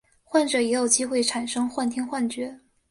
[0.23, 2.59] 患者也有机会产生幻听幻觉。